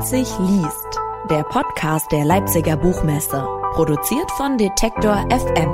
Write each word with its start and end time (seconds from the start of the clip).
Leipzig 0.00 0.30
liest, 0.38 0.98
der 1.28 1.42
Podcast 1.42 2.10
der 2.10 2.24
Leipziger 2.24 2.74
Buchmesse, 2.78 3.46
produziert 3.74 4.30
von 4.30 4.56
Detektor 4.56 5.28
FM. 5.28 5.68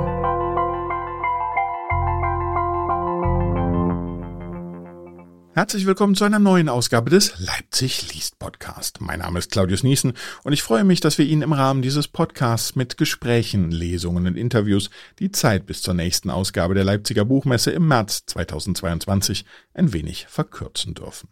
Herzlich 5.53 5.85
willkommen 5.85 6.15
zu 6.15 6.25
einer 6.25 6.39
neuen 6.39 6.67
Ausgabe 6.67 7.09
des 7.09 7.39
Leipzig 7.39 8.13
liest 8.13 8.37
Podcast. 8.37 8.99
Mein 8.99 9.19
Name 9.19 9.39
ist 9.39 9.49
Claudius 9.49 9.83
Niesen 9.83 10.11
und 10.43 10.51
ich 10.51 10.61
freue 10.61 10.83
mich, 10.83 10.99
dass 10.99 11.17
wir 11.17 11.25
Ihnen 11.25 11.43
im 11.43 11.53
Rahmen 11.53 11.81
dieses 11.81 12.09
Podcasts 12.09 12.75
mit 12.75 12.97
Gesprächen, 12.97 13.71
Lesungen 13.71 14.27
und 14.27 14.35
Interviews 14.35 14.89
die 15.19 15.31
Zeit 15.31 15.65
bis 15.65 15.81
zur 15.81 15.93
nächsten 15.93 16.31
Ausgabe 16.31 16.73
der 16.73 16.83
Leipziger 16.83 17.23
Buchmesse 17.23 17.71
im 17.71 17.87
März 17.87 18.25
2022 18.25 19.45
ein 19.73 19.93
wenig 19.93 20.25
verkürzen 20.27 20.95
dürfen. 20.95 21.29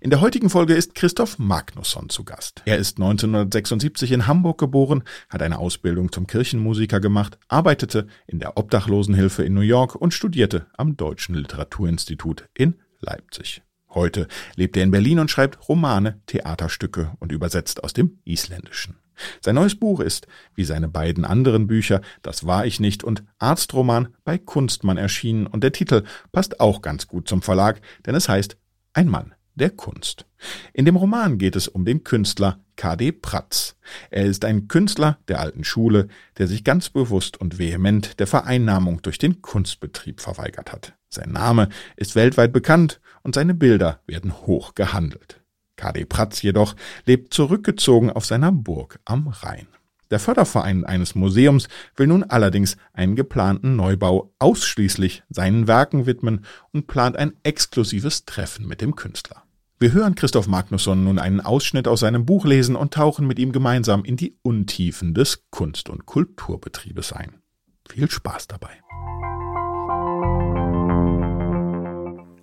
In 0.00 0.10
der 0.10 0.20
heutigen 0.20 0.50
Folge 0.50 0.74
ist 0.74 0.94
Christoph 0.94 1.38
Magnusson 1.38 2.08
zu 2.10 2.24
Gast. 2.24 2.62
Er 2.66 2.76
ist 2.76 2.98
1976 2.98 4.12
in 4.12 4.26
Hamburg 4.26 4.58
geboren, 4.58 5.02
hat 5.30 5.42
eine 5.42 5.58
Ausbildung 5.58 6.12
zum 6.12 6.26
Kirchenmusiker 6.26 7.00
gemacht, 7.00 7.38
arbeitete 7.48 8.06
in 8.26 8.38
der 8.38 8.58
Obdachlosenhilfe 8.58 9.42
in 9.42 9.54
New 9.54 9.62
York 9.62 9.94
und 9.94 10.12
studierte 10.12 10.66
am 10.76 10.96
Deutschen 10.96 11.34
Literaturinstitut 11.34 12.48
in 12.54 12.74
Leipzig. 13.00 13.62
Heute 13.88 14.28
lebt 14.56 14.76
er 14.76 14.82
in 14.82 14.90
Berlin 14.90 15.20
und 15.20 15.30
schreibt 15.30 15.68
Romane, 15.68 16.20
Theaterstücke 16.26 17.12
und 17.20 17.32
übersetzt 17.32 17.84
aus 17.84 17.92
dem 17.92 18.18
Isländischen. 18.24 18.96
Sein 19.40 19.54
neues 19.54 19.76
Buch 19.76 20.00
ist, 20.00 20.26
wie 20.54 20.64
seine 20.64 20.88
beiden 20.88 21.24
anderen 21.24 21.66
Bücher, 21.66 22.00
Das 22.22 22.46
war 22.46 22.66
ich 22.66 22.80
nicht 22.80 23.04
und 23.04 23.22
Arztroman 23.38 24.08
bei 24.24 24.38
Kunstmann 24.38 24.96
erschienen 24.96 25.46
und 25.46 25.62
der 25.62 25.72
Titel 25.72 26.02
passt 26.32 26.60
auch 26.60 26.82
ganz 26.82 27.06
gut 27.06 27.28
zum 27.28 27.40
Verlag, 27.40 27.80
denn 28.04 28.16
es 28.16 28.28
heißt 28.28 28.56
Ein 28.92 29.08
Mann 29.08 29.34
der 29.54 29.70
Kunst. 29.70 30.26
In 30.72 30.84
dem 30.84 30.96
Roman 30.96 31.38
geht 31.38 31.56
es 31.56 31.68
um 31.68 31.84
den 31.84 32.04
Künstler 32.04 32.58
K.D. 32.76 33.12
Pratz. 33.12 33.76
Er 34.10 34.24
ist 34.24 34.44
ein 34.44 34.68
Künstler 34.68 35.18
der 35.28 35.40
alten 35.40 35.64
Schule, 35.64 36.08
der 36.38 36.48
sich 36.48 36.64
ganz 36.64 36.90
bewusst 36.90 37.40
und 37.40 37.58
vehement 37.58 38.18
der 38.18 38.26
Vereinnahmung 38.26 39.02
durch 39.02 39.18
den 39.18 39.42
Kunstbetrieb 39.42 40.20
verweigert 40.20 40.72
hat. 40.72 40.94
Sein 41.08 41.30
Name 41.30 41.68
ist 41.96 42.16
weltweit 42.16 42.52
bekannt 42.52 43.00
und 43.22 43.34
seine 43.34 43.54
Bilder 43.54 44.00
werden 44.06 44.46
hoch 44.46 44.74
gehandelt. 44.74 45.40
K.D. 45.76 46.04
Pratz 46.04 46.42
jedoch 46.42 46.76
lebt 47.04 47.34
zurückgezogen 47.34 48.10
auf 48.10 48.24
seiner 48.24 48.52
Burg 48.52 49.00
am 49.04 49.28
Rhein. 49.28 49.66
Der 50.10 50.18
Förderverein 50.18 50.84
eines 50.84 51.14
Museums 51.14 51.68
will 51.96 52.06
nun 52.06 52.24
allerdings 52.24 52.76
einen 52.92 53.16
geplanten 53.16 53.76
Neubau 53.76 54.34
ausschließlich 54.38 55.22
seinen 55.30 55.66
Werken 55.66 56.06
widmen 56.06 56.44
und 56.72 56.86
plant 56.86 57.16
ein 57.16 57.32
exklusives 57.42 58.24
Treffen 58.24 58.66
mit 58.66 58.80
dem 58.80 58.96
Künstler. 58.96 59.44
Wir 59.80 59.92
hören 59.92 60.14
Christoph 60.14 60.46
Magnusson 60.46 61.04
nun 61.04 61.18
einen 61.18 61.40
Ausschnitt 61.40 61.88
aus 61.88 62.00
seinem 62.00 62.24
Buch 62.26 62.44
lesen 62.44 62.76
und 62.76 62.94
tauchen 62.94 63.26
mit 63.26 63.38
ihm 63.38 63.52
gemeinsam 63.52 64.04
in 64.04 64.16
die 64.16 64.38
Untiefen 64.42 65.14
des 65.14 65.44
Kunst- 65.50 65.90
und 65.90 66.06
Kulturbetriebes 66.06 67.12
ein. 67.12 67.42
Viel 67.88 68.10
Spaß 68.10 68.46
dabei. 68.46 68.70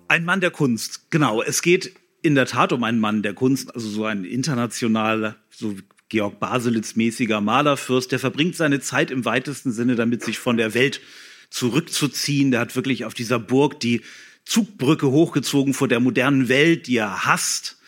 Ein 0.08 0.24
Mann 0.24 0.40
der 0.40 0.50
Kunst, 0.50 1.10
genau. 1.10 1.42
Es 1.42 1.62
geht 1.62 1.94
in 2.20 2.34
der 2.34 2.46
Tat 2.46 2.72
um 2.72 2.84
einen 2.84 3.00
Mann 3.00 3.22
der 3.22 3.34
Kunst, 3.34 3.74
also 3.74 3.88
so 3.88 4.04
ein 4.04 4.24
internationaler, 4.24 5.36
so 5.50 5.74
Georg 6.12 6.38
Baselitz-mäßiger 6.40 7.40
Malerfürst. 7.40 8.12
Der 8.12 8.18
verbringt 8.18 8.54
seine 8.54 8.80
Zeit 8.80 9.10
im 9.10 9.24
weitesten 9.24 9.72
Sinne 9.72 9.96
damit, 9.96 10.22
sich 10.22 10.38
von 10.38 10.58
der 10.58 10.74
Welt 10.74 11.00
zurückzuziehen. 11.48 12.50
Der 12.50 12.60
hat 12.60 12.76
wirklich 12.76 13.06
auf 13.06 13.14
dieser 13.14 13.38
Burg 13.38 13.80
die 13.80 14.02
Zugbrücke 14.44 15.10
hochgezogen 15.10 15.72
vor 15.72 15.88
der 15.88 16.00
modernen 16.00 16.50
Welt, 16.50 16.86
die 16.86 16.96
er 16.96 17.24
hasst. 17.24 17.78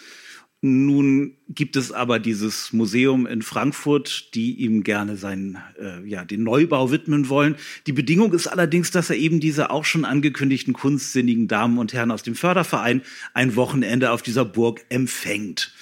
Nun 0.62 1.36
gibt 1.50 1.76
es 1.76 1.92
aber 1.92 2.18
dieses 2.18 2.72
Museum 2.72 3.26
in 3.26 3.42
Frankfurt, 3.42 4.34
die 4.34 4.54
ihm 4.54 4.84
gerne 4.84 5.18
seinen, 5.18 5.58
äh, 5.78 6.02
ja, 6.08 6.24
den 6.24 6.44
Neubau 6.44 6.90
widmen 6.90 7.28
wollen. 7.28 7.56
Die 7.86 7.92
Bedingung 7.92 8.32
ist 8.32 8.46
allerdings, 8.46 8.90
dass 8.90 9.10
er 9.10 9.16
eben 9.16 9.38
diese 9.38 9.68
auch 9.68 9.84
schon 9.84 10.06
angekündigten 10.06 10.72
kunstsinnigen 10.72 11.46
Damen 11.46 11.76
und 11.76 11.92
Herren 11.92 12.10
aus 12.10 12.22
dem 12.22 12.36
Förderverein 12.36 13.02
ein 13.34 13.54
Wochenende 13.54 14.12
auf 14.12 14.22
dieser 14.22 14.46
Burg 14.46 14.86
empfängt. 14.88 15.74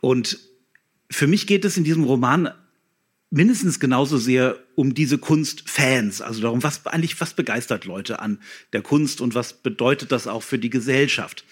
Und 0.00 0.40
für 1.10 1.26
mich 1.26 1.46
geht 1.46 1.64
es 1.64 1.76
in 1.76 1.84
diesem 1.84 2.04
Roman 2.04 2.50
mindestens 3.30 3.80
genauso 3.80 4.16
sehr 4.16 4.58
um 4.76 4.94
diese 4.94 5.18
Kunstfans, 5.18 6.20
also 6.20 6.40
darum, 6.40 6.62
was 6.62 6.86
eigentlich, 6.86 7.20
was 7.20 7.34
begeistert 7.34 7.84
Leute 7.84 8.20
an 8.20 8.40
der 8.72 8.82
Kunst 8.82 9.20
und 9.20 9.34
was 9.34 9.54
bedeutet 9.54 10.12
das 10.12 10.26
auch 10.26 10.42
für 10.42 10.58
die 10.58 10.70
Gesellschaft. 10.70 11.44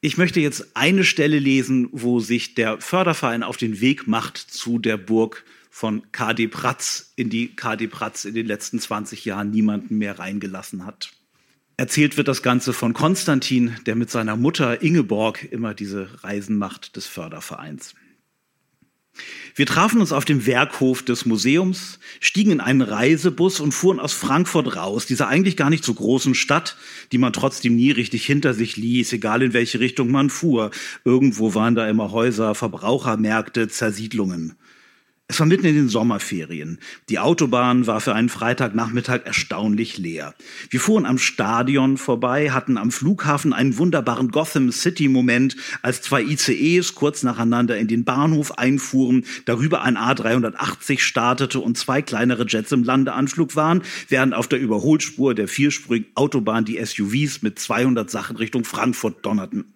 Ich 0.00 0.16
möchte 0.16 0.38
jetzt 0.38 0.76
eine 0.76 1.02
Stelle 1.02 1.38
lesen, 1.38 1.88
wo 1.90 2.20
sich 2.20 2.54
der 2.54 2.80
Förderverein 2.80 3.42
auf 3.42 3.56
den 3.56 3.80
Weg 3.80 4.06
macht 4.06 4.36
zu 4.36 4.78
der 4.78 4.96
Burg 4.96 5.44
von 5.70 6.02
KD 6.12 6.46
Pratz, 6.46 7.12
in 7.16 7.30
die 7.30 7.56
KD 7.56 7.88
Pratz 7.88 8.24
in 8.24 8.34
den 8.34 8.46
letzten 8.46 8.78
20 8.78 9.24
Jahren 9.24 9.50
niemanden 9.50 9.98
mehr 9.98 10.18
reingelassen 10.18 10.86
hat. 10.86 11.10
Erzählt 11.76 12.16
wird 12.16 12.28
das 12.28 12.42
Ganze 12.42 12.72
von 12.72 12.92
Konstantin, 12.92 13.74
der 13.86 13.96
mit 13.96 14.08
seiner 14.08 14.36
Mutter 14.36 14.82
Ingeborg 14.82 15.42
immer 15.50 15.74
diese 15.74 16.22
Reisen 16.22 16.58
macht 16.58 16.94
des 16.94 17.06
Fördervereins. 17.06 17.94
Wir 19.54 19.66
trafen 19.66 20.00
uns 20.00 20.12
auf 20.12 20.24
dem 20.24 20.46
Werkhof 20.46 21.02
des 21.02 21.26
Museums, 21.26 22.00
stiegen 22.18 22.50
in 22.50 22.60
einen 22.60 22.82
Reisebus 22.82 23.60
und 23.60 23.72
fuhren 23.72 24.00
aus 24.00 24.12
Frankfurt 24.12 24.74
raus, 24.74 25.06
dieser 25.06 25.28
eigentlich 25.28 25.56
gar 25.56 25.70
nicht 25.70 25.84
so 25.84 25.94
großen 25.94 26.34
Stadt, 26.34 26.76
die 27.12 27.18
man 27.18 27.32
trotzdem 27.32 27.76
nie 27.76 27.92
richtig 27.92 28.26
hinter 28.26 28.54
sich 28.54 28.76
ließ, 28.76 29.12
egal 29.12 29.42
in 29.42 29.52
welche 29.52 29.78
Richtung 29.78 30.10
man 30.10 30.30
fuhr. 30.30 30.72
Irgendwo 31.04 31.54
waren 31.54 31.76
da 31.76 31.88
immer 31.88 32.10
Häuser, 32.10 32.56
Verbrauchermärkte, 32.56 33.68
Zersiedlungen. 33.68 34.56
Es 35.26 35.40
war 35.40 35.46
mitten 35.46 35.64
in 35.64 35.74
den 35.74 35.88
Sommerferien. 35.88 36.78
Die 37.08 37.18
Autobahn 37.18 37.86
war 37.86 38.02
für 38.02 38.14
einen 38.14 38.28
Freitagnachmittag 38.28 39.22
erstaunlich 39.24 39.96
leer. 39.96 40.34
Wir 40.68 40.80
fuhren 40.80 41.06
am 41.06 41.16
Stadion 41.16 41.96
vorbei, 41.96 42.50
hatten 42.50 42.76
am 42.76 42.90
Flughafen 42.90 43.54
einen 43.54 43.78
wunderbaren 43.78 44.28
Gotham 44.28 44.70
City 44.70 45.08
Moment, 45.08 45.56
als 45.80 46.02
zwei 46.02 46.22
ICEs 46.22 46.94
kurz 46.94 47.22
nacheinander 47.22 47.78
in 47.78 47.88
den 47.88 48.04
Bahnhof 48.04 48.58
einfuhren, 48.58 49.24
darüber 49.46 49.80
ein 49.80 49.96
A380 49.96 50.98
startete 50.98 51.58
und 51.58 51.78
zwei 51.78 52.02
kleinere 52.02 52.44
Jets 52.46 52.72
im 52.72 52.84
Landeanflug 52.84 53.56
waren, 53.56 53.82
während 54.10 54.34
auf 54.34 54.46
der 54.46 54.60
Überholspur 54.60 55.34
der 55.34 55.48
vierspurigen 55.48 56.08
Autobahn 56.16 56.66
die 56.66 56.84
SUVs 56.84 57.40
mit 57.40 57.58
200 57.58 58.10
Sachen 58.10 58.36
Richtung 58.36 58.64
Frankfurt 58.64 59.24
donnerten. 59.24 59.72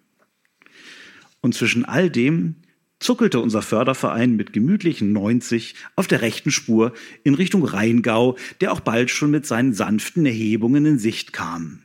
Und 1.41 1.55
zwischen 1.55 1.85
all 1.85 2.11
dem 2.11 2.55
zuckelte 2.99 3.39
unser 3.39 3.61
Förderverein 3.61 4.35
mit 4.35 4.53
gemütlichen 4.53 5.11
90 5.13 5.75
auf 5.95 6.07
der 6.07 6.21
rechten 6.21 6.51
Spur 6.51 6.93
in 7.23 7.33
Richtung 7.33 7.63
Rheingau, 7.63 8.37
der 8.61 8.71
auch 8.71 8.81
bald 8.81 9.09
schon 9.09 9.31
mit 9.31 9.45
seinen 9.45 9.73
sanften 9.73 10.25
Erhebungen 10.25 10.85
in 10.85 10.99
Sicht 10.99 11.33
kam. 11.33 11.83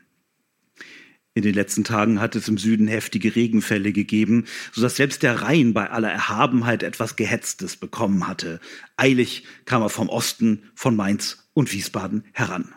In 1.36 1.42
den 1.42 1.54
letzten 1.54 1.82
Tagen 1.82 2.20
hat 2.20 2.36
es 2.36 2.46
im 2.46 2.58
Süden 2.58 2.86
heftige 2.86 3.34
Regenfälle 3.34 3.92
gegeben, 3.92 4.44
so 4.72 4.82
dass 4.82 4.96
selbst 4.96 5.24
der 5.24 5.42
Rhein 5.42 5.74
bei 5.74 5.90
aller 5.90 6.10
Erhabenheit 6.10 6.84
etwas 6.84 7.16
Gehetztes 7.16 7.76
bekommen 7.76 8.28
hatte. 8.28 8.60
Eilig 8.96 9.44
kam 9.64 9.82
er 9.82 9.88
vom 9.88 10.08
Osten, 10.08 10.62
von 10.76 10.94
Mainz 10.94 11.48
und 11.52 11.72
Wiesbaden 11.72 12.24
heran. 12.32 12.72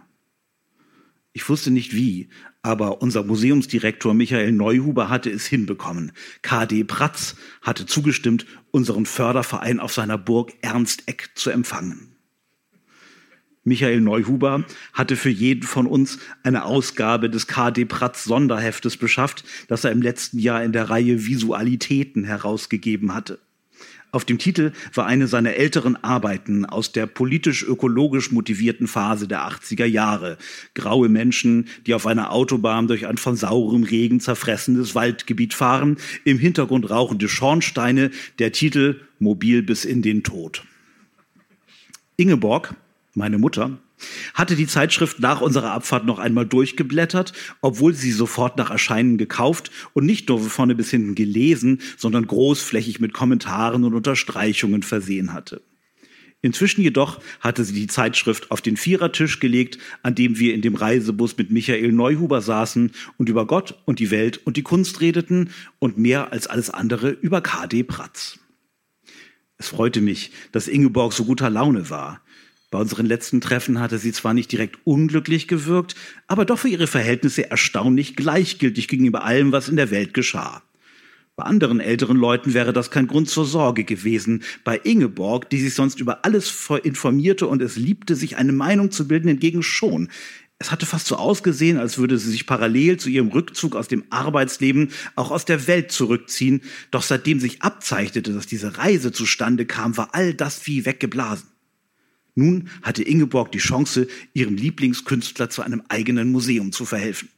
Ich 1.38 1.48
wusste 1.50 1.70
nicht 1.70 1.94
wie, 1.94 2.30
aber 2.64 3.04
unser 3.04 3.24
Museumsdirektor 3.24 4.16
Michael 4.16 4.52
Neuhuber 4.54 5.08
hatte 5.08 5.30
es 5.30 5.46
hinbekommen. 5.46 6.12
KD 6.42 6.84
Pratz 6.84 7.36
hatte 7.62 7.86
zugestimmt, 7.86 8.48
unseren 8.72 9.06
Förderverein 9.06 9.80
auf 9.80 9.94
seiner 9.94 10.18
Burg 10.18 10.54
Ernsteck 10.64 11.30
zu 11.36 11.52
empfangen. 11.52 12.16
Michael 13.64 14.02
Neuhuber 14.02 14.66
hatte 14.94 15.16
für 15.16 15.30
jeden 15.30 15.62
von 15.62 15.86
uns 15.86 16.18
eine 16.42 16.66
Ausgabe 16.66 17.30
des 17.30 17.46
KD 17.46 17.86
Pratz 17.86 18.24
Sonderheftes 18.24 18.98
beschafft, 18.98 19.44
das 19.68 19.84
er 19.84 19.92
im 19.92 20.02
letzten 20.02 20.40
Jahr 20.40 20.64
in 20.64 20.72
der 20.72 20.90
Reihe 20.90 21.28
Visualitäten 21.28 22.24
herausgegeben 22.24 23.14
hatte. 23.14 23.38
Auf 24.12 24.24
dem 24.24 24.38
Titel 24.38 24.72
war 24.94 25.06
eine 25.06 25.28
seiner 25.28 25.56
älteren 25.56 26.02
Arbeiten 26.02 26.66
aus 26.66 26.94
der 26.94 27.08
politisch-ökologisch 27.08 28.32
motivierten 28.32 28.88
Phase 28.88 29.28
der 29.28 29.42
80er 29.42 29.86
Jahre. 29.86 30.38
Graue 30.76 31.10
Menschen, 31.10 31.68
die 31.86 31.94
auf 31.94 32.08
einer 32.08 32.32
Autobahn 32.32 32.88
durch 32.88 33.06
ein 33.06 33.18
von 33.18 33.36
saurem 33.36 33.84
Regen 33.84 34.22
zerfressenes 34.22 34.96
Waldgebiet 34.96 35.54
fahren, 35.54 35.98
im 36.24 36.40
Hintergrund 36.40 36.90
rauchende 36.90 37.28
Schornsteine, 37.28 38.12
der 38.40 38.54
Titel 38.54 39.02
Mobil 39.20 39.62
bis 39.62 39.84
in 39.84 40.02
den 40.02 40.24
Tod. 40.24 40.64
Ingeborg, 42.16 42.76
meine 43.14 43.38
Mutter, 43.38 43.78
hatte 44.38 44.56
die 44.56 44.68
Zeitschrift 44.68 45.20
nach 45.20 45.42
unserer 45.42 45.72
Abfahrt 45.72 46.06
noch 46.06 46.20
einmal 46.20 46.46
durchgeblättert, 46.46 47.34
obwohl 47.62 47.94
sie 47.94 48.12
sofort 48.12 48.56
nach 48.58 48.70
Erscheinen 48.70 49.18
gekauft 49.18 49.72
und 49.94 50.06
nicht 50.06 50.30
nur 50.30 50.40
vorne 50.40 50.76
bis 50.76 50.92
hinten 50.92 51.16
gelesen, 51.16 51.82
sondern 51.98 52.28
großflächig 52.28 53.00
mit 53.00 53.14
Kommentaren 53.14 53.84
und 53.84 53.96
Unterstreichungen 53.96 54.84
versehen 54.84 55.34
hatte. 55.34 55.64
Inzwischen 56.44 56.82
jedoch 56.82 57.20
hatte 57.40 57.64
sie 57.64 57.74
die 57.74 57.88
Zeitschrift 57.88 58.52
auf 58.52 58.62
den 58.62 58.78
Vierertisch 58.78 59.40
gelegt, 59.40 59.80
an 60.04 60.14
dem 60.14 60.38
wir 60.38 60.54
in 60.54 60.62
dem 60.62 60.76
Reisebus 60.76 61.36
mit 61.38 61.50
Michael 61.50 61.92
Neuhuber 61.92 62.42
saßen 62.42 62.92
und 63.18 63.30
über 63.30 63.48
Gott 63.48 63.82
und 63.86 63.98
die 63.98 64.12
Welt 64.12 64.46
und 64.46 64.56
die 64.56 64.62
Kunst 64.62 65.02
redeten 65.02 65.50
und 65.80 65.98
mehr 65.98 66.32
als 66.32 66.46
alles 66.46 66.70
andere 66.70 67.10
über 67.10 67.42
KD 67.42 67.84
Pratz. 67.84 68.38
Es 69.58 69.70
freute 69.70 70.00
mich, 70.00 70.32
dass 70.52 70.68
Ingeborg 70.68 71.14
so 71.14 71.26
guter 71.26 71.50
Laune 71.50 71.90
war. 71.90 72.22
Bei 72.70 72.80
unseren 72.80 73.06
letzten 73.06 73.40
Treffen 73.40 73.80
hatte 73.80 73.98
sie 73.98 74.12
zwar 74.12 74.34
nicht 74.34 74.52
direkt 74.52 74.78
unglücklich 74.84 75.48
gewirkt, 75.48 75.96
aber 76.28 76.44
doch 76.44 76.60
für 76.60 76.68
ihre 76.68 76.88
Verhältnisse 76.88 77.50
erstaunlich 77.50 78.18
gleichgültig 78.18 78.90
gegenüber 78.90 79.24
allem, 79.24 79.54
was 79.54 79.70
in 79.70 79.78
der 79.78 79.90
Welt 79.90 80.14
geschah. 80.14 80.62
Bei 81.38 81.44
anderen 81.44 81.80
älteren 81.80 82.18
Leuten 82.18 82.54
wäre 82.54 82.74
das 82.74 82.92
kein 82.92 83.08
Grund 83.08 83.30
zur 83.30 83.46
Sorge 83.46 83.84
gewesen. 83.84 84.44
Bei 84.64 84.76
Ingeborg, 84.76 85.50
die 85.50 85.62
sich 85.62 85.76
sonst 85.76 86.00
über 86.00 86.26
alles 86.26 86.70
informierte 86.84 87.48
und 87.48 87.62
es 87.62 87.78
liebte, 87.78 88.16
sich 88.16 88.38
eine 88.38 88.54
Meinung 88.54 88.92
zu 88.92 89.08
bilden, 89.08 89.28
hingegen 89.30 89.64
schon. 89.64 90.10
Es 90.60 90.72
hatte 90.72 90.88
fast 90.88 91.06
so 91.06 91.16
ausgesehen, 91.16 91.78
als 91.78 92.00
würde 92.00 92.18
sie 92.18 92.32
sich 92.32 92.48
parallel 92.48 92.98
zu 92.98 93.10
ihrem 93.10 93.28
Rückzug 93.28 93.76
aus 93.76 93.88
dem 93.88 94.04
Arbeitsleben 94.10 94.90
auch 95.16 95.30
aus 95.30 95.46
der 95.46 95.68
Welt 95.68 95.92
zurückziehen. 95.92 96.64
Doch 96.90 97.04
seitdem 97.04 97.40
sich 97.40 97.62
abzeichnete, 97.62 98.34
dass 98.34 98.48
diese 98.48 98.80
Reise 98.80 99.12
zustande 99.12 99.66
kam, 99.68 99.96
war 99.96 100.10
all 100.14 100.34
das 100.34 100.66
wie 100.66 100.86
weggeblasen. 100.86 101.48
Nun 102.38 102.70
hatte 102.84 103.02
Ingeborg 103.02 103.52
die 103.52 103.58
Chance, 103.58 104.08
ihrem 104.34 104.56
Lieblingskünstler 104.56 105.50
zu 105.50 105.64
einem 105.64 105.82
eigenen 105.90 106.32
Museum 106.32 106.72
zu 106.72 106.86
verhelfen. 106.86 107.30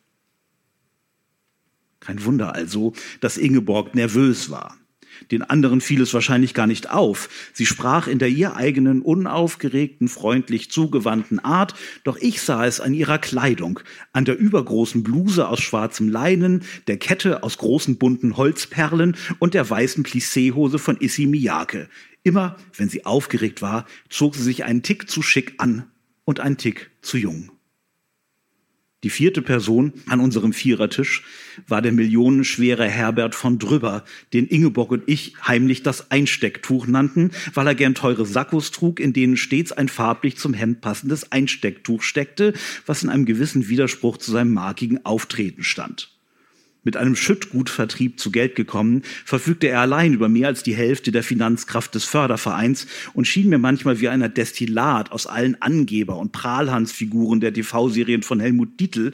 Kein 2.02 2.26
Wunder 2.26 2.54
also, 2.54 2.92
dass 3.22 3.38
Ingeborg 3.38 3.96
nervös 3.96 4.50
war. 4.50 4.78
Den 5.32 5.42
anderen 5.42 5.80
fiel 5.80 6.02
es 6.02 6.14
wahrscheinlich 6.14 6.54
gar 6.54 6.68
nicht 6.68 6.90
auf. 6.90 7.30
Sie 7.54 7.66
sprach 7.66 8.08
in 8.08 8.20
der 8.20 8.28
ihr 8.28 8.58
eigenen, 8.58 9.02
unaufgeregten, 9.02 10.10
freundlich 10.10 10.70
zugewandten 10.70 11.40
Art, 11.40 11.76
doch 12.04 12.18
ich 12.18 12.42
sah 12.42 12.66
es 12.66 12.82
an 12.82 12.94
ihrer 12.94 13.20
Kleidung, 13.20 13.80
an 14.12 14.26
der 14.26 14.38
übergroßen 14.38 15.04
Bluse 15.04 15.48
aus 15.48 15.62
schwarzem 15.62 16.10
Leinen, 16.10 16.64
der 16.88 16.98
Kette 16.98 17.44
aus 17.44 17.58
großen 17.58 17.98
bunten 17.98 18.36
Holzperlen 18.36 19.16
und 19.40 19.54
der 19.54 19.70
weißen 19.70 20.04
Plissé-Hose 20.04 20.78
von 20.78 20.98
Issy 20.98 21.26
Miyake. 21.26 21.88
Immer, 22.24 22.58
wenn 22.76 22.90
sie 22.90 23.06
aufgeregt 23.06 23.62
war, 23.62 23.86
zog 24.10 24.36
sie 24.36 24.44
sich 24.44 24.64
einen 24.64 24.84
Tick 24.84 25.10
zu 25.10 25.22
schick 25.22 25.56
an 25.58 25.90
und 26.26 26.40
einen 26.40 26.58
Tick 26.58 26.92
zu 27.02 27.18
jung. 27.18 27.52
Die 29.04 29.10
vierte 29.10 29.42
Person 29.42 29.94
an 30.08 30.20
unserem 30.20 30.52
Vierertisch 30.52 31.24
war 31.70 31.82
der 31.82 31.94
millionenschwere 31.94 32.86
Herbert 32.86 33.34
von 33.34 33.58
Drüber, 33.58 34.04
den 34.34 34.46
Ingeborg 34.46 34.92
und 34.92 35.04
ich 35.06 35.36
heimlich 35.48 35.84
das 35.84 36.12
Einstecktuch 36.12 36.86
nannten, 36.86 37.32
weil 37.54 37.66
er 37.68 37.76
gern 37.76 37.96
teure 37.96 38.26
Sakkos 38.26 38.72
trug, 38.72 39.00
in 39.00 39.14
denen 39.14 39.38
stets 39.38 39.72
ein 39.72 39.88
farblich 39.88 40.36
zum 40.36 40.54
Hemd 40.54 40.82
passendes 40.82 41.32
Einstecktuch 41.32 42.04
steckte, 42.04 42.52
was 42.86 43.02
in 43.02 43.10
einem 43.10 43.26
gewissen 43.26 43.70
Widerspruch 43.70 44.18
zu 44.18 44.32
seinem 44.32 44.54
markigen 44.54 45.06
Auftreten 45.06 45.64
stand. 45.64 46.19
Mit 46.90 46.98
einem 46.98 47.16
Schüttgutvertrieb 47.16 48.20
zu 48.20 48.32
Geld 48.32 48.56
gekommen, 48.56 49.04
verfügte 49.24 49.68
er 49.68 49.82
allein 49.82 50.12
über 50.12 50.28
mehr 50.28 50.48
als 50.48 50.64
die 50.64 50.76
Hälfte 50.76 51.12
der 51.12 51.22
Finanzkraft 51.22 51.94
des 51.94 52.04
Fördervereins 52.04 52.88
und 53.14 53.28
schien 53.28 53.48
mir 53.48 53.60
manchmal 53.60 54.00
wie 54.00 54.10
einer 54.10 54.28
Destillat 54.28 55.12
aus 55.12 55.28
allen 55.28 55.62
Angeber- 55.62 56.18
und 56.18 56.32
Prahlhansfiguren 56.32 57.42
der 57.42 57.54
TV-Serien 57.54 58.24
von 58.24 58.40
Helmut 58.40 58.80
Dietl, 58.80 59.12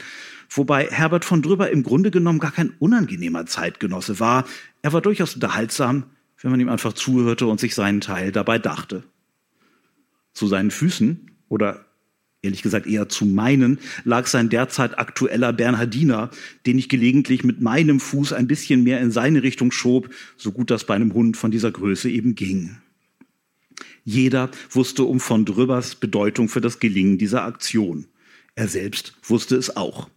wobei 0.50 0.88
Herbert 0.89 1.25
von 1.25 1.42
Drüber 1.42 1.69
im 1.69 1.83
Grunde 1.83 2.12
genommen 2.12 2.39
gar 2.39 2.54
kein 2.54 2.72
unangenehmer 2.80 3.45
Zeitgenosse 3.45 4.21
war. 4.21 4.45
Er 4.81 4.94
war 4.94 5.01
durchaus 5.01 5.36
unterhaltsam, 5.36 6.06
wenn 6.42 6.51
man 6.51 6.62
ihm 6.62 6.69
einfach 6.69 6.94
zuhörte 6.94 7.45
und 7.45 7.60
sich 7.60 7.75
seinen 7.75 8.00
Teil 8.00 8.31
dabei 8.31 8.57
dachte. 8.57 9.04
Zu 10.31 10.48
seinen 10.48 10.71
Füßen 10.71 11.30
oder 11.50 11.85
ehrlich 12.45 12.62
gesagt 12.62 12.88
eher 12.88 13.09
zu 13.09 13.25
meinen, 13.25 13.80
lag 14.03 14.27
sein 14.27 14.50
derzeit 14.50 14.97
aktueller 14.97 15.51
Bernhardiner, 15.51 16.30
den 16.65 16.77
ich 16.77 16.88
gelegentlich 16.88 17.44
mit 17.44 17.62
meinem 17.62 18.00
Fuß 18.00 18.33
ein 18.33 18.47
bisschen 18.47 18.83
mehr 18.83 19.01
in 19.01 19.12
seine 19.12 19.44
Richtung 19.44 19.71
schob, 19.71 20.09
so 20.38 20.51
gut 20.51 20.71
das 20.71 20.86
bei 20.86 20.95
einem 20.95 21.13
Hund 21.13 21.36
von 21.36 21.51
dieser 21.51 21.71
Größe 21.71 22.09
eben 22.09 22.36
ging. 22.36 22.77
Jeder 24.03 24.51
wusste 24.69 25.03
um 25.03 25.19
von 25.19 25.45
Drübers 25.45 25.95
Bedeutung 25.95 26.47
für 26.47 26.62
das 26.62 26.80
Gelingen 26.80 27.18
dieser 27.18 27.44
Aktion. 27.44 28.06
Er 28.53 28.68
selbst 28.68 29.15
wusste 29.24 29.56
es 29.56 29.75
auch. 29.75 30.09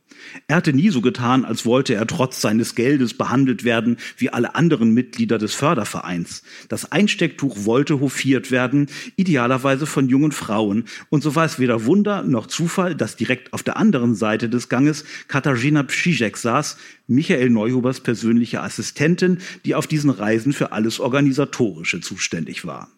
Er 0.47 0.57
hatte 0.57 0.73
nie 0.73 0.91
so 0.91 1.01
getan, 1.01 1.45
als 1.45 1.65
wollte 1.67 1.95
er 1.95 2.07
trotz 2.07 2.41
seines 2.41 2.75
Geldes 2.75 3.15
behandelt 3.15 3.65
werden 3.65 3.97
wie 4.17 4.31
alle 4.31 4.55
anderen 4.55 4.93
Mitglieder 4.93 5.39
des 5.39 5.55
Fördervereins. 5.55 6.43
Das 6.69 6.91
Einstecktuch 6.93 7.65
wollte 7.65 8.01
hofiert 8.01 8.51
werden, 8.51 8.87
idealerweise 9.17 9.87
von 9.87 10.09
jungen 10.09 10.33
Frauen. 10.33 10.85
Und 11.11 11.23
so 11.23 11.35
war 11.35 11.45
es 11.45 11.59
weder 11.59 11.85
Wunder 11.85 12.23
noch 12.23 12.47
Zufall, 12.47 12.95
dass 12.95 13.17
direkt 13.17 13.53
auf 13.53 13.63
der 13.63 13.77
anderen 13.77 14.15
Seite 14.15 14.49
des 14.49 14.69
Ganges 14.69 15.05
Katarzyna 15.29 15.83
Psizek 15.85 16.37
saß, 16.37 16.77
Michael 17.07 17.51
Neuhubers 17.51 18.01
persönliche 18.01 18.61
Assistentin, 18.61 19.39
die 19.65 19.75
auf 19.75 19.87
diesen 19.87 20.11
Reisen 20.11 20.53
für 20.53 20.73
alles 20.73 21.01
Organisatorische 21.01 22.01
zuständig 22.01 22.67
war. 22.67 22.89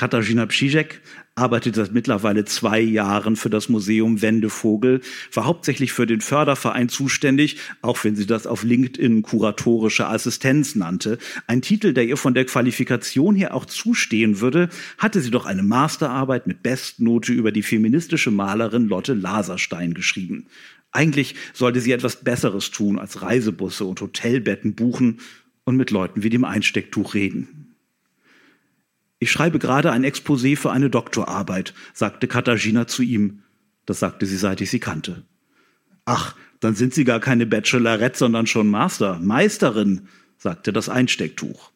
Katarzyna 0.00 0.46
Psizek 0.46 1.02
arbeitet 1.34 1.74
seit 1.74 1.92
mittlerweile 1.92 2.46
zwei 2.46 2.80
Jahren 2.80 3.36
für 3.36 3.50
das 3.50 3.68
Museum 3.68 4.22
Wendevogel, 4.22 5.02
war 5.34 5.44
hauptsächlich 5.44 5.92
für 5.92 6.06
den 6.06 6.22
Förderverein 6.22 6.88
zuständig, 6.88 7.58
auch 7.82 8.02
wenn 8.02 8.16
sie 8.16 8.24
das 8.24 8.46
auf 8.46 8.62
LinkedIn 8.62 9.20
kuratorische 9.20 10.06
Assistenz 10.06 10.74
nannte. 10.74 11.18
Ein 11.46 11.60
Titel, 11.60 11.92
der 11.92 12.06
ihr 12.06 12.16
von 12.16 12.32
der 12.32 12.46
Qualifikation 12.46 13.34
her 13.34 13.52
auch 13.52 13.66
zustehen 13.66 14.40
würde, 14.40 14.70
hatte 14.96 15.20
sie 15.20 15.30
doch 15.30 15.44
eine 15.44 15.62
Masterarbeit 15.62 16.46
mit 16.46 16.62
Bestnote 16.62 17.34
über 17.34 17.52
die 17.52 17.62
feministische 17.62 18.30
Malerin 18.30 18.88
Lotte 18.88 19.12
Laserstein 19.12 19.92
geschrieben. 19.92 20.46
Eigentlich 20.92 21.34
sollte 21.52 21.82
sie 21.82 21.92
etwas 21.92 22.24
Besseres 22.24 22.70
tun 22.70 22.98
als 22.98 23.20
Reisebusse 23.20 23.84
und 23.84 24.00
Hotelbetten 24.00 24.74
buchen 24.74 25.20
und 25.64 25.76
mit 25.76 25.90
Leuten 25.90 26.22
wie 26.22 26.30
dem 26.30 26.46
Einstecktuch 26.46 27.12
reden. 27.12 27.69
Ich 29.20 29.30
schreibe 29.30 29.58
gerade 29.58 29.92
ein 29.92 30.04
Exposé 30.04 30.56
für 30.56 30.72
eine 30.72 30.88
Doktorarbeit, 30.90 31.74
sagte 31.92 32.26
Katharina 32.26 32.86
zu 32.86 33.02
ihm. 33.02 33.42
Das 33.84 34.00
sagte 34.00 34.24
sie, 34.24 34.38
seit 34.38 34.62
ich 34.62 34.70
sie 34.70 34.80
kannte. 34.80 35.24
Ach, 36.06 36.34
dann 36.58 36.74
sind 36.74 36.94
Sie 36.94 37.04
gar 37.04 37.20
keine 37.20 37.46
Bachelorette, 37.46 38.18
sondern 38.18 38.46
schon 38.46 38.68
Master, 38.68 39.18
Meisterin, 39.18 40.08
sagte 40.38 40.72
das 40.72 40.88
Einstecktuch. 40.88 41.69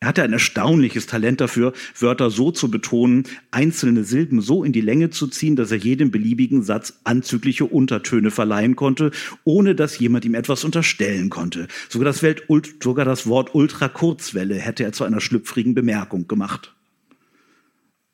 Er 0.00 0.08
hatte 0.08 0.22
ein 0.22 0.32
erstaunliches 0.32 1.06
Talent 1.06 1.40
dafür, 1.40 1.72
Wörter 1.98 2.30
so 2.30 2.52
zu 2.52 2.70
betonen, 2.70 3.24
einzelne 3.50 4.04
Silben 4.04 4.40
so 4.40 4.62
in 4.62 4.70
die 4.70 4.80
Länge 4.80 5.10
zu 5.10 5.26
ziehen, 5.26 5.56
dass 5.56 5.72
er 5.72 5.78
jedem 5.78 6.12
beliebigen 6.12 6.62
Satz 6.62 7.00
anzügliche 7.02 7.64
Untertöne 7.64 8.30
verleihen 8.30 8.76
konnte, 8.76 9.10
ohne 9.42 9.74
dass 9.74 9.98
jemand 9.98 10.24
ihm 10.24 10.34
etwas 10.34 10.62
unterstellen 10.62 11.30
konnte. 11.30 11.66
Sogar 11.88 12.04
das, 12.04 12.22
Welt, 12.22 12.44
sogar 12.80 13.04
das 13.04 13.26
Wort 13.26 13.56
Ultrakurzwelle 13.56 14.54
hätte 14.54 14.84
er 14.84 14.92
zu 14.92 15.02
einer 15.02 15.20
schlüpfrigen 15.20 15.74
Bemerkung 15.74 16.28
gemacht. 16.28 16.76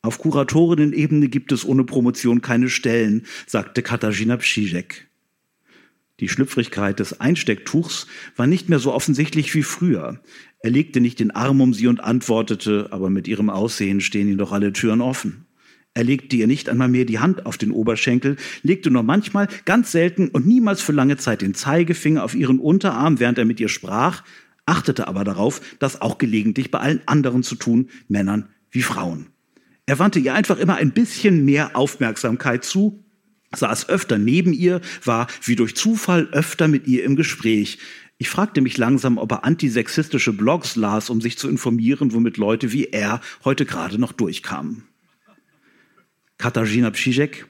Auf 0.01 0.19
Kuratorinnen-Ebene 0.19 1.29
gibt 1.29 1.53
es 1.53 1.67
ohne 1.67 1.85
Promotion 1.85 2.41
keine 2.41 2.71
Stellen, 2.71 3.27
sagte 3.47 3.83
Katarzyna 3.83 4.39
Psizek. 4.39 5.09
Die 6.21 6.29
Schlüpfrigkeit 6.29 7.01
des 7.01 7.21
Einstecktuchs 7.21 8.07
war 8.37 8.47
nicht 8.47 8.69
mehr 8.69 8.79
so 8.79 8.93
offensichtlich 8.93 9.53
wie 9.55 9.65
früher. 9.65 10.21
Er 10.61 10.71
legte 10.71 11.01
nicht 11.01 11.19
den 11.19 11.33
Arm 11.33 11.61
um 11.61 11.75
sie 11.75 11.89
und 11.89 12.01
antwortete, 12.01 12.89
aber 12.91 13.11
mit 13.11 13.27
ihrem 13.27 13.51
Aussehen 13.51 14.01
stehen 14.01 14.29
ihm 14.29 14.39
doch 14.39 14.53
alle 14.53 14.73
Türen 14.73 15.01
offen. 15.01 15.47
Er 15.93 16.05
legte 16.05 16.37
ihr 16.37 16.47
nicht 16.47 16.69
einmal 16.69 16.89
mehr 16.89 17.05
die 17.05 17.19
Hand 17.19 17.47
auf 17.47 17.59
den 17.59 17.71
Oberschenkel, 17.71 18.37
legte 18.63 18.91
nur 18.91 19.03
manchmal, 19.03 19.49
ganz 19.65 19.93
selten 19.93 20.29
und 20.29 20.47
niemals 20.47 20.83
für 20.83 20.93
lange 20.93 21.17
Zeit 21.17 21.43
den 21.43 21.55
Zeigefinger 21.55 22.25
auf 22.25 22.35
ihren 22.35 22.59
Unterarm, 22.59 23.21
während 23.21 23.39
er 23.39 23.45
mit 23.45 23.61
ihr 23.61 23.69
sprach, 23.69 24.25
achtete 24.67 25.07
aber 25.07 25.25
darauf, 25.25 25.61
das 25.79 26.01
auch 26.01 26.19
gelegentlich 26.19 26.71
bei 26.71 26.79
allen 26.79 27.03
anderen 27.07 27.43
zu 27.43 27.55
tun, 27.55 27.89
Männern 28.09 28.49
wie 28.71 28.83
Frauen. 28.83 29.27
Er 29.87 29.99
wandte 29.99 30.19
ihr 30.19 30.35
einfach 30.35 30.59
immer 30.59 30.77
ein 30.77 30.93
bisschen 30.93 31.45
mehr 31.45 31.77
Aufmerksamkeit 31.77 32.65
zu 32.65 33.04
saß 33.57 33.89
öfter 33.89 34.19
neben 34.19 34.53
ihr, 34.53 34.81
war 35.05 35.27
wie 35.43 35.57
durch 35.57 35.75
Zufall 35.75 36.29
öfter 36.33 36.69
mit 36.69 36.87
ihr 36.87 37.05
im 37.05 37.17
Gespräch. 37.17 37.79
Ich 38.19 38.29
fragte 38.29 38.61
mich 38.61 38.79
langsam, 38.79 39.19
ob 39.19 39.33
er 39.33 39.45
antisexistische 39.45 40.33
Blogs 40.33 40.77
las, 40.77 41.11
um 41.11 41.21
sich 41.21 41.37
zu 41.37 41.49
informieren, 41.49 42.13
womit 42.13 42.37
Leute 42.37 42.73
wie 42.73 42.85
er 42.85 43.21
heute 43.45 43.67
gerade 43.67 43.99
noch 43.99 44.13
durchkamen. 44.13 44.85
Katarzyna 46.39 46.91
Psizek 46.91 47.47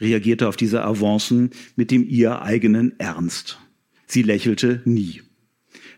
reagierte 0.00 0.48
auf 0.48 0.56
diese 0.56 0.84
Avancen 0.84 1.50
mit 1.76 1.90
dem 1.90 2.08
ihr 2.08 2.42
eigenen 2.42 2.98
Ernst. 2.98 3.58
Sie 4.06 4.22
lächelte 4.22 4.82
nie. 4.84 5.22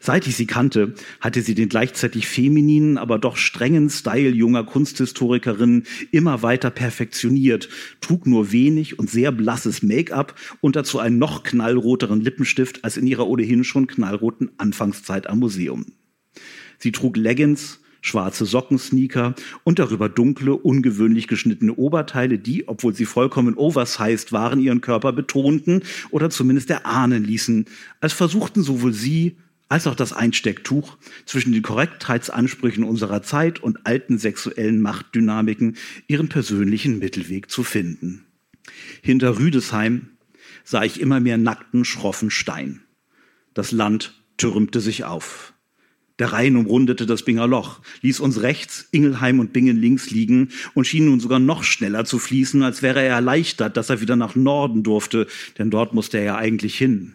Seit 0.02 0.26
ich 0.26 0.35
sie 0.35 0.47
kannte, 0.47 0.95
hatte 1.21 1.42
sie 1.42 1.54
den 1.54 1.69
gleichzeitig 1.69 2.26
femininen, 2.26 2.97
aber 2.97 3.19
doch 3.19 3.37
strengen 3.37 3.90
Style 3.90 4.30
junger 4.30 4.64
Kunsthistorikerin 4.64 5.85
immer 6.11 6.42
weiter 6.42 6.71
perfektioniert, 6.71 7.69
trug 8.00 8.26
nur 8.26 8.50
wenig 8.50 8.99
und 8.99 9.11
sehr 9.11 9.30
blasses 9.30 9.83
Make-up 9.83 10.35
und 10.62 10.75
dazu 10.75 10.99
einen 10.99 11.19
noch 11.19 11.42
knallroteren 11.42 12.23
Lippenstift 12.23 12.83
als 12.83 12.97
in 12.97 13.07
ihrer 13.07 13.26
ohnehin 13.26 13.62
schon 13.62 13.87
knallroten 13.87 14.50
Anfangszeit 14.57 15.26
am 15.26 15.38
Museum. 15.38 15.85
Sie 16.78 16.92
trug 16.92 17.19
Leggings, 17.19 17.80
schwarze 18.00 18.47
Sockensneaker 18.47 19.35
und 19.64 19.78
darüber 19.78 20.09
dunkle, 20.09 20.54
ungewöhnlich 20.54 21.28
geschnittene 21.28 21.75
Oberteile, 21.75 22.38
die, 22.38 22.66
obwohl 22.69 22.95
sie 22.95 23.04
vollkommen 23.04 23.54
oversized 23.54 24.33
waren, 24.33 24.61
ihren 24.61 24.80
Körper 24.80 25.12
betonten 25.12 25.83
oder 26.11 26.30
zumindest 26.30 26.71
erahnen 26.71 27.23
ließen, 27.23 27.66
als 28.00 28.14
versuchten 28.14 28.62
sowohl 28.62 28.95
sie 28.95 29.37
als 29.71 29.87
auch 29.87 29.95
das 29.95 30.12
Einstecktuch 30.12 30.99
zwischen 31.25 31.53
den 31.53 31.62
Korrektheitsansprüchen 31.62 32.85
unserer 32.85 33.23
Zeit 33.23 33.62
und 33.62 33.87
alten 33.87 34.19
sexuellen 34.19 34.83
Machtdynamiken 34.83 35.77
ihren 36.09 36.29
persönlichen 36.29 36.99
Mittelweg 36.99 37.50
zu 37.50 37.62
finden. 37.62 38.27
Hinter 39.00 39.39
Rüdesheim 39.39 40.11
sah 40.65 40.83
ich 40.83 41.00
immer 41.00 41.21
mehr 41.21 41.39
nackten, 41.39 41.85
schroffen 41.85 42.31
Stein. 42.31 42.83
Das 43.55 43.71
Land 43.71 44.21
türmte 44.37 44.81
sich 44.81 45.05
auf. 45.05 45.55
Der 46.19 46.33
Rhein 46.33 46.57
umrundete 46.57 47.07
das 47.07 47.25
Binger 47.25 47.47
Loch, 47.47 47.81
ließ 48.03 48.21
uns 48.21 48.43
rechts, 48.43 48.89
Ingelheim 48.91 49.39
und 49.39 49.53
Bingen 49.53 49.81
links 49.81 50.11
liegen 50.11 50.50
und 50.75 50.87
schien 50.87 51.07
nun 51.07 51.21
sogar 51.21 51.39
noch 51.39 51.62
schneller 51.62 52.05
zu 52.05 52.19
fließen, 52.19 52.62
als 52.62 52.83
wäre 52.83 53.00
er 53.00 53.15
erleichtert, 53.15 53.77
dass 53.77 53.89
er 53.89 54.00
wieder 54.00 54.17
nach 54.17 54.35
Norden 54.35 54.83
durfte, 54.83 55.29
denn 55.59 55.71
dort 55.71 55.95
musste 55.95 56.19
er 56.19 56.25
ja 56.25 56.37
eigentlich 56.37 56.77
hin. 56.77 57.15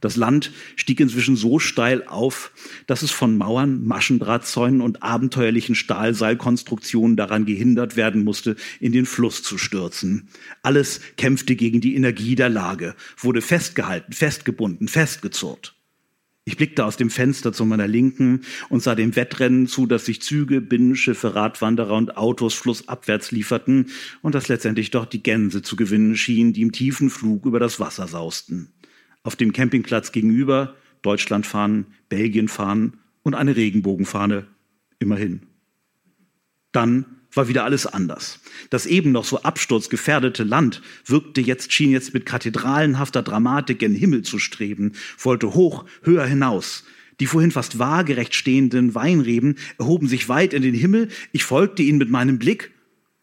Das 0.00 0.16
Land 0.16 0.52
stieg 0.76 1.00
inzwischen 1.00 1.36
so 1.36 1.58
steil 1.58 2.04
auf, 2.06 2.52
dass 2.86 3.02
es 3.02 3.10
von 3.10 3.36
Mauern, 3.36 3.84
Maschendrahtzäunen 3.84 4.80
und 4.80 5.02
abenteuerlichen 5.02 5.74
Stahlseilkonstruktionen 5.74 7.16
daran 7.16 7.44
gehindert 7.44 7.96
werden 7.96 8.24
musste, 8.24 8.56
in 8.80 8.92
den 8.92 9.06
Fluss 9.06 9.42
zu 9.42 9.58
stürzen. 9.58 10.28
Alles 10.62 11.00
kämpfte 11.16 11.54
gegen 11.54 11.80
die 11.80 11.94
Energie 11.96 12.34
der 12.34 12.48
Lage, 12.48 12.94
wurde 13.18 13.42
festgehalten, 13.42 14.12
festgebunden, 14.12 14.88
festgezurrt. 14.88 15.74
Ich 16.46 16.56
blickte 16.56 16.86
aus 16.86 16.96
dem 16.96 17.10
Fenster 17.10 17.52
zu 17.52 17.66
meiner 17.66 17.86
Linken 17.86 18.40
und 18.70 18.82
sah 18.82 18.94
dem 18.94 19.14
Wettrennen 19.14 19.66
zu, 19.66 19.86
dass 19.86 20.06
sich 20.06 20.22
Züge, 20.22 20.60
Binnenschiffe, 20.60 21.34
Radwanderer 21.34 21.94
und 21.94 22.16
Autos 22.16 22.54
flussabwärts 22.54 23.30
lieferten 23.30 23.90
und 24.22 24.34
dass 24.34 24.48
letztendlich 24.48 24.90
doch 24.90 25.04
die 25.04 25.22
Gänse 25.22 25.62
zu 25.62 25.76
gewinnen 25.76 26.16
schienen, 26.16 26.54
die 26.54 26.62
im 26.62 26.72
tiefen 26.72 27.10
Flug 27.10 27.44
über 27.44 27.60
das 27.60 27.78
Wasser 27.78 28.08
sausten. 28.08 28.72
Auf 29.22 29.36
dem 29.36 29.52
Campingplatz 29.52 30.12
gegenüber 30.12 30.76
Deutschland 31.02 31.46
fahren, 31.46 31.86
Belgien 32.08 32.48
fahren 32.48 32.98
und 33.22 33.34
eine 33.34 33.56
Regenbogenfahne. 33.56 34.46
Immerhin. 34.98 35.42
Dann 36.72 37.06
war 37.32 37.48
wieder 37.48 37.64
alles 37.64 37.86
anders. 37.86 38.40
Das 38.70 38.86
eben 38.86 39.12
noch 39.12 39.24
so 39.24 39.42
absturzgefährdete 39.42 40.44
Land 40.44 40.82
wirkte 41.06 41.40
jetzt, 41.40 41.72
schien 41.72 41.90
jetzt 41.90 42.12
mit 42.12 42.26
kathedralenhafter 42.26 43.22
Dramatik 43.22 43.78
gen 43.78 43.94
Himmel 43.94 44.22
zu 44.22 44.38
streben, 44.38 44.92
wollte 45.18 45.54
hoch, 45.54 45.84
höher 46.02 46.26
hinaus. 46.26 46.84
Die 47.20 47.26
vorhin 47.26 47.50
fast 47.50 47.78
waagerecht 47.78 48.34
stehenden 48.34 48.94
Weinreben 48.94 49.56
erhoben 49.78 50.08
sich 50.08 50.28
weit 50.28 50.54
in 50.54 50.62
den 50.62 50.74
Himmel, 50.74 51.08
ich 51.32 51.44
folgte 51.44 51.82
ihnen 51.82 51.98
mit 51.98 52.10
meinem 52.10 52.38
Blick, 52.38 52.72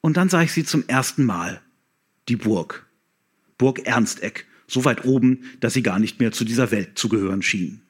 und 0.01 0.17
dann 0.17 0.29
sah 0.29 0.41
ich 0.43 0.51
sie 0.51 0.63
zum 0.63 0.87
ersten 0.87 1.25
Mal. 1.25 1.61
Die 2.29 2.35
Burg. 2.35 2.85
Burg 3.57 3.85
Ernsteck, 3.85 4.45
so 4.67 4.85
weit 4.85 5.05
oben, 5.05 5.43
dass 5.59 5.73
sie 5.73 5.83
gar 5.83 5.99
nicht 5.99 6.19
mehr 6.19 6.31
zu 6.31 6.43
dieser 6.45 6.71
Welt 6.71 6.97
zu 6.97 7.09
gehören 7.09 7.41
schien. 7.41 7.81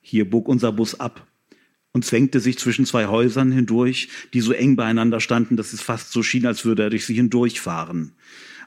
Hier 0.00 0.28
bog 0.28 0.48
unser 0.48 0.70
Bus 0.70 1.00
ab 1.00 1.26
und 1.92 2.04
zwängte 2.04 2.40
sich 2.40 2.58
zwischen 2.58 2.84
zwei 2.84 3.06
Häusern 3.06 3.50
hindurch, 3.52 4.08
die 4.34 4.40
so 4.40 4.52
eng 4.52 4.76
beieinander 4.76 5.20
standen, 5.20 5.56
dass 5.56 5.72
es 5.72 5.80
fast 5.80 6.12
so 6.12 6.22
schien, 6.22 6.44
als 6.46 6.64
würde 6.64 6.82
er 6.82 6.90
durch 6.90 7.06
sie 7.06 7.14
hindurchfahren. 7.14 8.12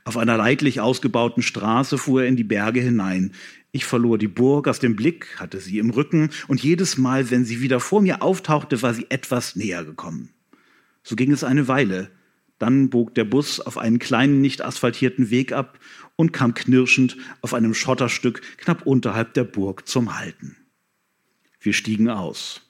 Auf 0.06 0.18
einer 0.18 0.38
leidlich 0.38 0.80
ausgebauten 0.80 1.44
Straße 1.44 1.98
fuhr 1.98 2.22
er 2.22 2.28
in 2.30 2.38
die 2.38 2.46
Berge 2.46 2.80
hinein. 2.80 3.34
Ich 3.74 3.84
verlor 3.84 4.18
die 4.18 4.30
Burg 4.30 4.70
aus 4.70 4.80
dem 4.80 4.96
Blick, 4.96 5.36
hatte 5.38 5.60
sie 5.60 5.80
im 5.80 5.90
Rücken, 5.90 6.30
und 6.48 6.64
jedes 6.64 6.98
Mal, 6.98 7.30
wenn 7.30 7.44
sie 7.44 7.62
wieder 7.62 7.82
vor 7.82 8.02
mir 8.02 8.22
auftauchte, 8.22 8.82
war 8.82 8.94
sie 8.94 9.06
etwas 9.10 9.58
näher 9.58 9.84
gekommen. 9.84 10.30
So 11.04 11.18
ging 11.18 11.34
es 11.34 11.44
eine 11.44 11.68
Weile. 11.68 12.10
Dann 12.60 12.90
bog 12.90 13.14
der 13.16 13.26
Bus 13.26 13.60
auf 13.60 13.78
einen 13.78 14.00
kleinen, 14.00 14.42
nicht 14.42 14.64
asphaltierten 14.64 15.30
Weg 15.30 15.52
ab 15.52 15.80
und 16.16 16.34
kam 16.34 16.54
knirschend 16.54 17.18
auf 17.42 17.54
einem 17.54 17.74
Schotterstück 17.74 18.42
knapp 18.58 18.86
unterhalb 18.86 19.34
der 19.34 19.44
Burg 19.44 19.88
zum 19.88 20.18
Halten. 20.18 20.58
Wir 21.60 21.74
stiegen 21.74 22.10
aus. 22.10 22.62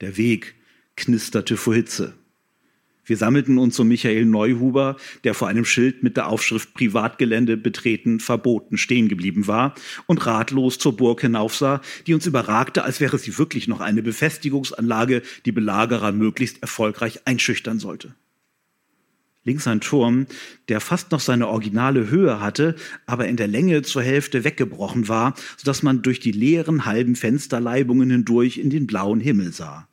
Der 0.00 0.16
Weg 0.16 0.54
knisterte 0.96 1.56
vor 1.56 1.74
Hitze. 1.74 2.14
Wir 3.04 3.16
sammelten 3.16 3.58
uns 3.58 3.78
um 3.78 3.86
Michael 3.86 4.24
Neuhuber, 4.24 4.96
der 5.22 5.34
vor 5.34 5.46
einem 5.46 5.64
Schild 5.64 6.02
mit 6.02 6.16
der 6.16 6.26
Aufschrift 6.26 6.74
Privatgelände 6.74 7.56
betreten 7.56 8.18
verboten 8.18 8.78
stehen 8.78 9.08
geblieben 9.08 9.46
war 9.46 9.76
und 10.06 10.26
ratlos 10.26 10.78
zur 10.78 10.96
Burg 10.96 11.20
hinaufsah, 11.20 11.80
die 12.08 12.14
uns 12.14 12.26
überragte, 12.26 12.82
als 12.82 13.00
wäre 13.00 13.18
sie 13.18 13.38
wirklich 13.38 13.68
noch 13.68 13.80
eine 13.80 14.02
Befestigungsanlage, 14.02 15.22
die 15.44 15.52
Belagerer 15.52 16.10
möglichst 16.10 16.60
erfolgreich 16.62 17.20
einschüchtern 17.26 17.78
sollte. 17.78 18.16
Links 19.46 19.66
ein 19.68 19.80
Turm, 19.80 20.26
der 20.68 20.80
fast 20.80 21.12
noch 21.12 21.20
seine 21.20 21.46
originale 21.46 22.10
Höhe 22.10 22.40
hatte, 22.40 22.74
aber 23.06 23.28
in 23.28 23.36
der 23.36 23.46
Länge 23.46 23.82
zur 23.82 24.02
Hälfte 24.02 24.42
weggebrochen 24.42 25.08
war, 25.08 25.34
sodass 25.56 25.82
man 25.82 26.02
durch 26.02 26.20
die 26.20 26.32
leeren 26.32 26.84
halben 26.84 27.14
Fensterleibungen 27.14 28.10
hindurch 28.10 28.58
in 28.58 28.70
den 28.70 28.86
blauen 28.86 29.20
Himmel 29.20 29.52
sah. 29.52 29.88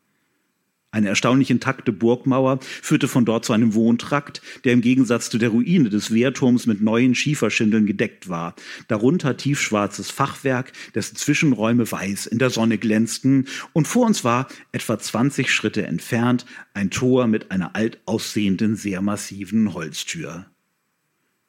Eine 0.94 1.10
erstaunlich 1.10 1.50
intakte 1.50 1.92
Burgmauer 1.92 2.60
führte 2.62 3.08
von 3.08 3.26
dort 3.26 3.46
zu 3.46 3.52
einem 3.52 3.74
Wohntrakt, 3.74 4.44
der 4.64 4.74
im 4.74 4.82
Gegensatz 4.82 5.32
zu 5.32 5.40
der 5.40 5.50
Ruine 5.50 5.90
des 5.90 6.14
Wehrturms 6.14 6.68
mit 6.68 6.82
neuen 6.82 7.16
Schieferschindeln 7.16 7.88
gedeckt 7.88 8.30
war. 8.30 8.54
Darunter 8.90 9.36
tiefschwarzes 9.36 10.12
Fachwerk, 10.12 10.72
dessen 10.94 11.16
Zwischenräume 11.16 11.92
weiß 11.92 12.28
in 12.28 12.38
der 12.38 12.52
Sonne 12.52 12.78
glänzten. 12.78 13.48
Und 13.74 13.88
vor 13.88 14.06
uns 14.06 14.24
war, 14.24 14.48
etwa 14.72 15.00
20 15.00 15.52
Schritte 15.52 15.88
entfernt, 15.88 16.46
ein 16.76 16.92
Tor 16.92 17.26
mit 17.26 17.50
einer 17.50 17.76
alt 17.76 18.00
aussehenden, 18.06 18.76
sehr 18.76 19.02
massiven 19.02 19.74
Holztür. 19.74 20.46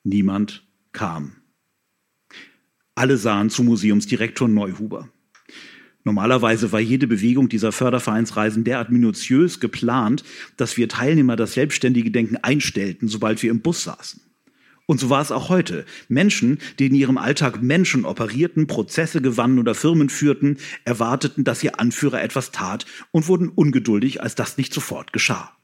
Niemand 0.05 0.67
kam. 0.93 1.37
Alle 2.95 3.19
sahen 3.19 3.51
zu 3.51 3.63
Museumsdirektor 3.63 4.49
Neuhuber. 4.49 5.11
Normalerweise 6.05 6.71
war 6.71 6.81
jede 6.81 7.07
Bewegung 7.07 7.49
dieser 7.49 7.73
Fördervereinsreisen 7.73 8.63
derart 8.63 8.91
minutiös 8.91 9.59
geplant, 9.59 10.23
dass 10.59 10.77
wir 10.77 10.89
Teilnehmer 10.89 11.35
das 11.35 11.55
selbstständige 11.55 12.11
Denken 12.11 12.37
einstellten, 12.37 13.09
sobald 13.09 13.43
wir 13.43 13.51
im 13.51 13.63
Bus 13.63 13.85
saßen. 13.85 14.21
Und 14.87 15.01
so 15.01 15.09
war 15.09 15.23
es 15.23 15.33
auch 15.33 15.49
heute. 15.49 15.87
Menschen, 16.09 16.59
die 16.79 16.89
in 16.89 16.95
ihrem 16.95 17.17
Alltag 17.17 17.63
Menschen 17.63 18.05
operierten, 18.05 18.67
Prozesse 18.67 19.23
gewannen 19.23 19.59
oder 19.59 19.75
Firmen 19.75 20.11
führten, 20.11 20.59
erwarteten, 20.85 21.43
dass 21.43 21.65
ihr 21.65 21.81
Anführer 21.81 22.23
etwas 22.23 22.51
tat 22.51 22.85
und 23.11 23.27
wurden 23.27 23.49
ungeduldig, 23.49 24.21
als 24.21 24.35
das 24.35 24.59
nicht 24.59 24.75
sofort 24.75 25.15
geschah. 25.15 25.57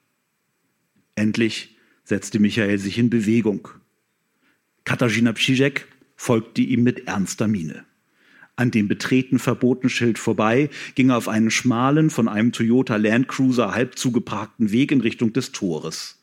Endlich 1.16 1.76
setzte 2.02 2.38
Michael 2.38 2.78
sich 2.78 2.96
in 2.96 3.10
Bewegung. 3.10 3.68
Katarzyna 4.84 5.34
Psizek 5.34 5.86
folgte 6.16 6.62
ihm 6.62 6.82
mit 6.82 7.06
ernster 7.06 7.46
Miene 7.46 7.84
an 8.60 8.70
dem 8.70 8.88
betreten 8.88 9.38
Verbotenschild 9.38 10.18
vorbei, 10.18 10.68
ging 10.94 11.08
er 11.08 11.16
auf 11.16 11.28
einen 11.28 11.50
schmalen, 11.50 12.10
von 12.10 12.28
einem 12.28 12.52
Toyota 12.52 12.96
Land 12.96 13.26
Cruiser 13.26 13.74
halb 13.74 13.98
zugeparkten 13.98 14.70
Weg 14.70 14.92
in 14.92 15.00
Richtung 15.00 15.32
des 15.32 15.52
Tores. 15.52 16.22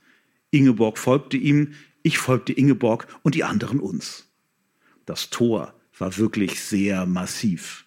Ingeborg 0.52 1.00
folgte 1.00 1.36
ihm, 1.36 1.74
ich 2.04 2.20
folgte 2.20 2.54
Ingeborg 2.54 3.08
und 3.24 3.34
die 3.34 3.44
anderen 3.44 3.80
uns. 3.80 4.30
Das 5.06 5.32
Tor 5.32 5.74
war 5.98 6.18
wirklich 6.18 6.62
sehr 6.62 7.08
massiv. 7.08 7.87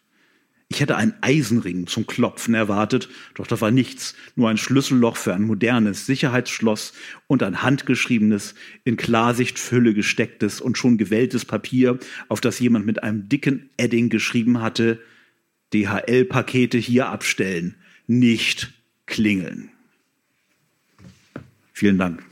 Ich 0.73 0.81
hätte 0.81 0.97
einen 0.97 1.15
Eisenring 1.21 1.89
zum 1.89 2.07
Klopfen 2.07 2.55
erwartet, 2.55 3.09
doch 3.35 3.49
da 3.49 3.61
war 3.61 3.73
nichts, 3.73 4.15
nur 4.37 4.49
ein 4.49 4.57
Schlüsselloch 4.57 5.17
für 5.17 5.35
ein 5.35 5.43
modernes 5.43 6.07
Sicherheitsschloss 6.07 6.93
und 7.27 7.43
ein 7.43 7.63
handgeschriebenes, 7.63 8.55
in 8.85 8.97
Klarsichtfülle 8.97 9.95
gestecktes 9.95 10.61
und 10.61 10.79
schon 10.79 10.97
gewelltes 10.97 11.45
Papier, 11.45 11.99
auf 12.29 12.41
das 12.41 12.61
jemand 12.61 12.87
mit 12.87 13.03
einem 13.03 13.29
dicken 13.29 13.69
Edding 13.79 14.11
geschrieben 14.11 14.63
hatte, 14.63 15.03
DHL-Pakete 15.75 16.79
hier 16.79 17.09
abstellen, 17.09 17.75
nicht 18.07 18.73
klingeln. 19.07 19.71
Vielen 21.73 21.99
Dank. 21.99 22.30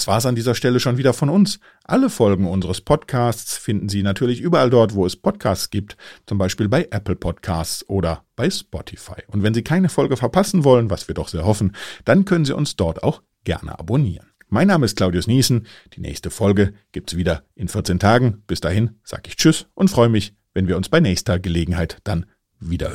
Das 0.00 0.06
war's 0.06 0.24
an 0.24 0.34
dieser 0.34 0.54
Stelle 0.54 0.80
schon 0.80 0.96
wieder 0.96 1.12
von 1.12 1.28
uns. 1.28 1.60
Alle 1.84 2.08
Folgen 2.08 2.48
unseres 2.48 2.80
Podcasts 2.80 3.58
finden 3.58 3.90
Sie 3.90 4.02
natürlich 4.02 4.40
überall 4.40 4.70
dort, 4.70 4.94
wo 4.94 5.04
es 5.04 5.14
Podcasts 5.14 5.68
gibt, 5.68 5.98
zum 6.26 6.38
Beispiel 6.38 6.70
bei 6.70 6.88
Apple 6.90 7.16
Podcasts 7.16 7.86
oder 7.86 8.24
bei 8.34 8.48
Spotify. 8.48 9.20
Und 9.26 9.42
wenn 9.42 9.52
Sie 9.52 9.62
keine 9.62 9.90
Folge 9.90 10.16
verpassen 10.16 10.64
wollen, 10.64 10.88
was 10.88 11.06
wir 11.06 11.14
doch 11.14 11.28
sehr 11.28 11.44
hoffen, 11.44 11.76
dann 12.06 12.24
können 12.24 12.46
Sie 12.46 12.56
uns 12.56 12.76
dort 12.76 13.02
auch 13.02 13.20
gerne 13.44 13.78
abonnieren. 13.78 14.30
Mein 14.48 14.68
Name 14.68 14.86
ist 14.86 14.96
Claudius 14.96 15.26
Niesen. 15.26 15.66
Die 15.92 16.00
nächste 16.00 16.30
Folge 16.30 16.72
gibt's 16.92 17.18
wieder 17.18 17.44
in 17.54 17.68
14 17.68 17.98
Tagen. 17.98 18.42
Bis 18.46 18.60
dahin 18.60 19.00
sage 19.04 19.24
ich 19.26 19.36
Tschüss 19.36 19.66
und 19.74 19.90
freue 19.90 20.08
mich, 20.08 20.32
wenn 20.54 20.66
wir 20.66 20.78
uns 20.78 20.88
bei 20.88 21.00
nächster 21.00 21.38
Gelegenheit 21.38 21.98
dann 22.04 22.24
wieder 22.58 22.94